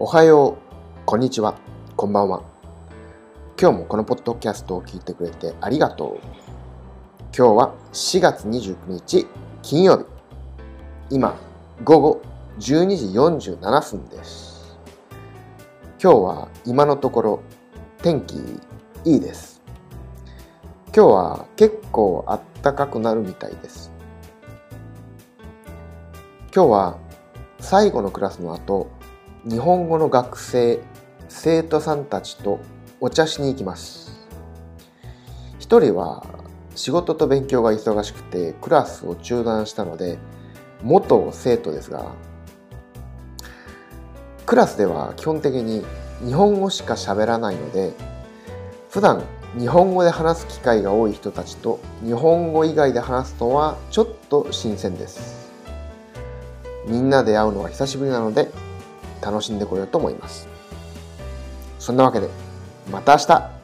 [0.00, 1.56] おはよう、こんにちは、
[1.96, 2.44] こんばんは。
[3.60, 6.26] 今日もこのポッドキャストを聞いてくれてありがとう。
[7.36, 9.26] 今日は4月29日
[9.60, 10.04] 金曜日。
[11.10, 11.36] 今、
[11.82, 12.22] 午後
[12.60, 13.06] 12時
[13.56, 14.78] 47分です。
[16.00, 17.42] 今日は今のところ
[18.00, 18.36] 天気
[19.04, 19.60] いいです。
[20.94, 23.90] 今日は結構あったかくなるみたいです。
[26.54, 26.98] 今日は
[27.58, 28.96] 最後のクラスの後、
[29.44, 30.80] 日本語の学生、
[31.28, 32.58] 生徒さんたちと
[33.00, 34.26] お茶しに行きます。
[35.60, 36.26] 一人は
[36.74, 40.18] 仕事と勉強が忙しくてクラスを中断したので、
[40.82, 42.06] 元生徒ですが、
[44.44, 45.84] クラスでは基本的に
[46.24, 47.92] 日本語しか喋らないので、
[48.90, 49.22] 普段
[49.56, 55.48] 日本語で話す機会が多い人たちと日本語以外で話すのはちょっと新鮮です。
[56.88, 58.50] みんなで会うのは久しぶりなので
[59.20, 60.48] 楽しんでこようと思います。
[61.78, 62.28] そんなわけで、
[62.90, 63.57] また明日